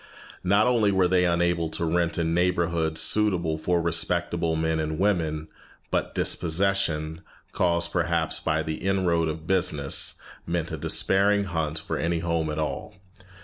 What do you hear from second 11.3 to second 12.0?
hunt for